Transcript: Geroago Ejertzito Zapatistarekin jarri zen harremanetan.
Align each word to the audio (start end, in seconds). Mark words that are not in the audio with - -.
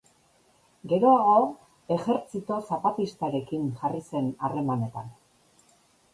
Geroago 0.93 1.35
Ejertzito 1.97 2.57
Zapatistarekin 2.71 3.69
jarri 3.83 4.03
zen 4.09 4.35
harremanetan. 4.49 5.15